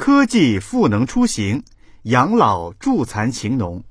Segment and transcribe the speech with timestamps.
[0.00, 1.64] 科技赋能出行，
[2.02, 3.82] 养老助残情浓。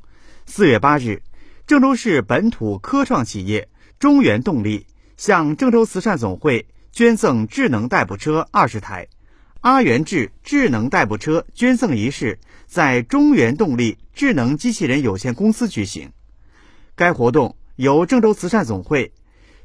[0.45, 1.21] 四月八日，
[1.67, 3.67] 郑州市本土科创企业
[3.99, 9.05] 中原动力向郑州慈善总会捐赠智能代步车二十台。
[9.59, 16.09] 阿元智智能代步车捐赠仪式在中原动力智能机器人有限公司举行。
[16.95, 19.11] 该活动由郑州慈善总会、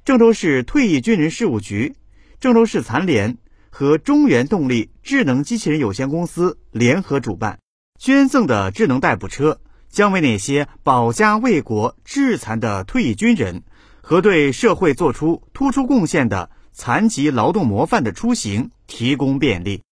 [0.05, 1.95] 郑州市退役军人事务局、
[2.41, 3.39] 郑州市残联
[3.75, 7.59] 和中原动力智能机器人有限公司联合主办。
[7.99, 13.63] 捐赠的智能代步车将为那些保家卫国、致残的退役军人
[14.03, 19.83] 和对社会做出突出贡献的残疾劳动模范的出行提供便利。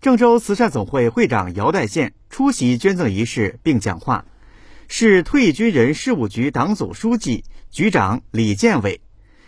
[0.00, 4.24] 郑州慈善总会会长姚代宪出席捐赠仪式并讲话。
[4.88, 9.00] 市退役军人事务局党组书记、局长李建伟，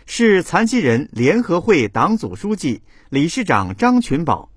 [0.07, 4.51] 市残疾人联合会党组书记、理事长张群宝，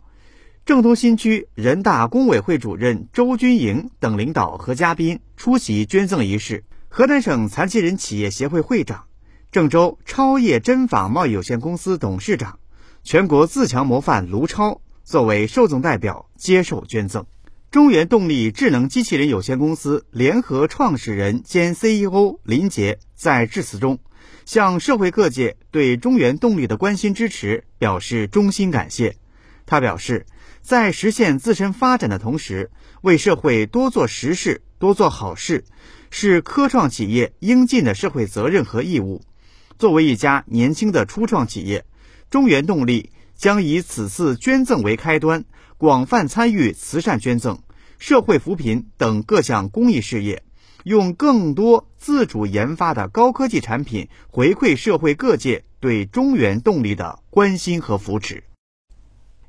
[0.66, 6.64] 郑东新区人大工委会主任周军营等领导和嘉宾出席捐赠仪式。
[6.90, 9.04] 河南省残疾人企业协会会长、
[9.50, 12.58] 郑州超业针纺贸易有限公司董事长、
[13.02, 17.24] 全国自强模范卢超作为受赠代表接受捐赠。
[17.70, 23.98] 中原动力智能机器人有限公司联合创始人兼 CEO 林杰在致辞中，
[24.48, 29.14] 向社会各界对中原动力的关心支持表示衷心感谢。
[29.66, 30.24] 他表示，
[30.62, 32.70] 在实现自身发展的同时，
[33.02, 35.64] 为社会多做实事、多做好事，
[36.10, 39.20] 是科创企业应尽的社会责任和义务。
[39.78, 41.84] 作为一家年轻的初创企业，
[42.30, 45.44] 中原动力将以此次捐赠为开端。
[45.76, 47.60] 广泛参与慈善捐赠、
[47.98, 50.42] 社会扶贫等各项公益事业，
[50.88, 58.42] 用更多自主研发的高科技产品回馈社会各界对中原动力的关心和扶持。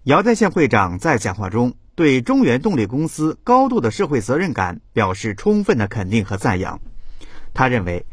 [0.03, 6.81] 姚代县会长在讲话中对中原动力公司高度的社会责任感表示充分的肯定和赞扬。
[7.53, 8.05] 他认为，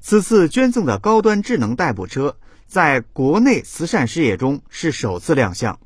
[0.00, 2.36] 此次捐赠的高端智能代步车
[2.68, 5.80] 在国内慈善事业中是首次亮相。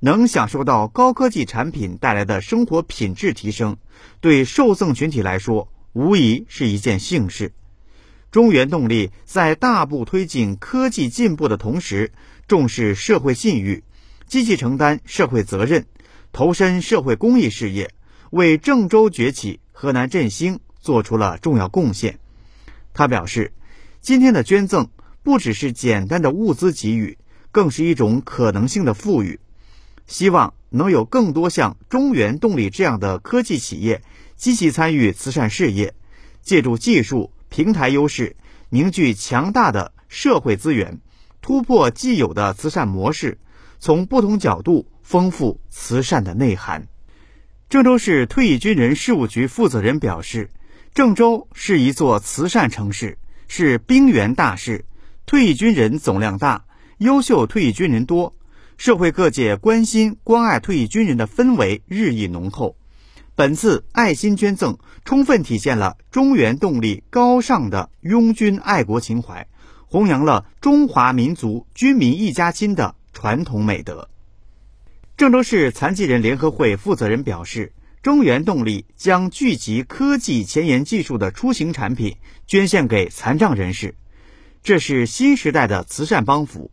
[0.00, 3.76] 能享受到高科技产品带来的生活品质提升，
[4.20, 7.52] 对受赠群体来说无疑是一件幸事。
[8.30, 12.12] 中原动力在大步推进科技进步的同时，
[12.46, 13.82] 重视社会信誉，
[14.26, 15.86] 积极承担社会责任，
[16.32, 17.90] 投身社会公益事业，
[18.28, 22.18] 为郑州崛起、河南振兴做出了重要贡献。
[22.92, 23.54] 他表示，
[24.02, 24.90] 今天的捐赠
[25.22, 27.16] 不只是简单的物资给予，
[27.50, 29.40] 更是一种可能性的赋予。
[30.06, 34.02] 希望能有更多像中原动力这样的科技企业
[34.36, 35.94] 积极参与慈善事业，
[36.42, 38.36] 借助技术平台优势，
[38.68, 41.00] 凝聚强大的社会资源，
[41.40, 43.38] 突破既有的慈善模式，
[43.78, 46.86] 从不同角度丰富慈善的内涵。
[47.68, 50.50] 郑州市退役军人事务局负责人表示，
[50.94, 53.18] 郑州是一座慈善城市，
[53.48, 54.84] 是兵源大市，
[55.26, 56.64] 退役军人总量大，
[56.98, 58.34] 优秀退役军人多。
[58.78, 62.76] 社会各界关心关爱退役军人的氛围日益浓厚。
[63.36, 69.46] 本次爱心捐赠充分体现了中原动力高尚的拥军爱国情怀，
[69.84, 74.08] 弘扬了中华民族军民一家亲的传统美德。
[75.18, 82.16] 郑州市残疾人联合会负责人表示，中原动力将聚集科技前沿技术的出行产品
[82.46, 83.94] 捐献给残障人士，
[84.62, 86.70] 这是新时代的慈善帮扶。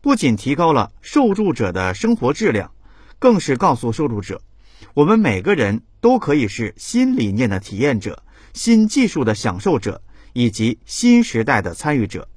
[0.00, 2.72] 不仅提高了受助者的生活质量，
[3.20, 4.42] 更是告诉受助者，
[4.94, 8.22] 我们每个人都可以是新理念的体验者、
[8.52, 10.02] 新技术的享受者
[10.32, 12.28] 以及新时代的参与者。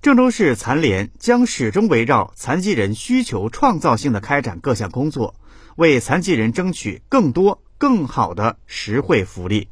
[0.00, 5.34] 郑州市残联将始终围绕残疾人需求，创造性的开展各项工作，
[5.76, 9.68] 为残疾人争取更多、更好的实惠福利。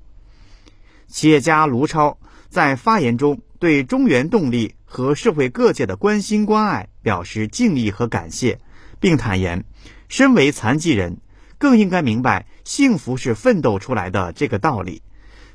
[1.07, 4.75] 企业家卢超在发言中对中原动力。
[4.93, 8.59] 和社会各界的关心关爱表示敬意和感谢，
[8.99, 9.65] 并坦言，
[10.09, 11.19] 身为残疾人，
[11.61, 15.03] 更应该明白幸福是奋斗出来的这个道理。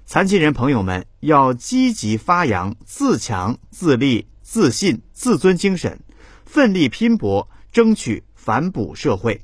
[0.05, 5.99] 残疾人朋友们要积极发扬自强、自立、自信、自尊精神，
[6.45, 9.41] 奋力拼搏，争取反哺社会。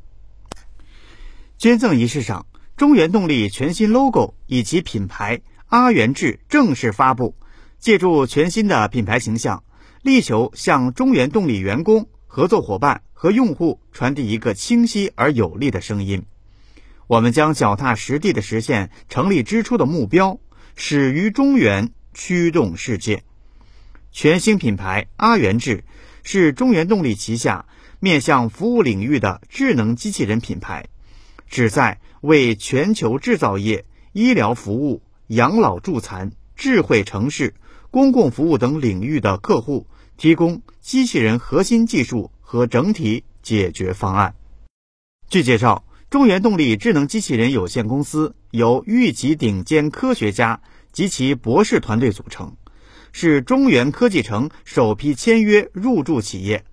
[1.58, 2.46] 捐赠仪式上，
[2.78, 7.36] 中原动力全新 logo 以及品牌阿元智正式发布，
[7.80, 9.64] 借助全新的品牌形象。
[10.04, 16.24] 力求向中原动力员工、合作伙伴和用户传递一个清晰而有力的声音：
[17.12, 20.40] 我们将脚踏实地地实现成立之初的目标，
[20.78, 23.26] 始于中原，驱动世界。
[24.14, 25.84] 全新品牌阿元智
[26.24, 27.66] 是中原动力旗下
[28.00, 30.86] 面向服务领域的智能机器人品牌，
[31.50, 37.56] 旨在为全球制造业、医疗服务、养老助残、智慧城市、
[37.90, 39.86] 公共服务等领域的客户
[40.16, 44.34] 提供机器人核心技术和整体解决方案。
[45.30, 50.60] 据介绍，中原动力智能机器人有限公司由豫级顶尖科学家
[50.92, 52.58] 及其博士团队组成，
[53.14, 56.66] 是中原科技城首批签约入驻企业。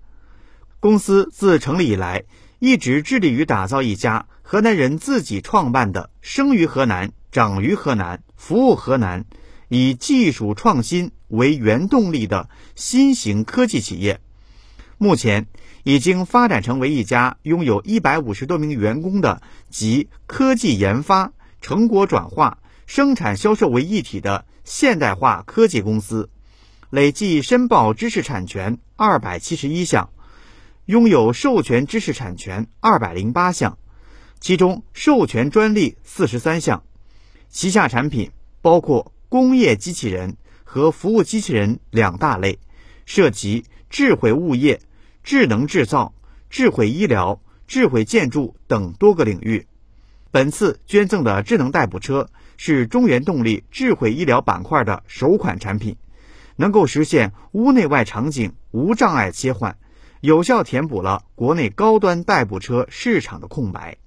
[0.81, 2.25] 公司自成立以来，
[2.59, 9.23] 一直致力于打造一家河南人自己创办的“生于河南、长于河南、服务河南”，
[9.69, 14.19] 以技术创新为原动力的新型科技企业。
[14.97, 15.47] 目前
[15.89, 19.41] 已经发展成为一家拥有一百五十多名员工的
[19.71, 26.29] 集科技研发、成果转化、生产销售为一体的现代化科技公司，
[26.91, 30.11] 累计申报知识产权二百七十一项。
[30.85, 33.79] 拥有授权知识产权二百零八项，
[34.39, 36.83] 其中授权专利四十三项。
[37.49, 38.29] 旗下产品
[38.61, 42.59] 包括工业机器人和服务机器人两大类，
[43.07, 44.79] 涉及智慧物业、
[45.29, 46.15] 智能制造、
[46.49, 49.67] 智慧医疗、智慧建筑等多个领域。
[50.31, 55.97] 本次捐赠的智能代步车是中原动力智慧医疗板块的首款产品，
[56.55, 59.77] 能够实现屋内外场景无障碍切换。
[60.19, 63.97] 有效填补了国内高端代步车市场的空白。